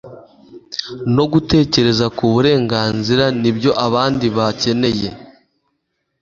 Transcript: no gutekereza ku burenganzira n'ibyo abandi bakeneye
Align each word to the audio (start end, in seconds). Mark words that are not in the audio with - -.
no 1.15 1.25
gutekereza 1.31 2.05
ku 2.15 2.23
burenganzira 2.33 3.25
n'ibyo 3.41 3.71
abandi 3.85 4.25
bakeneye 4.37 5.09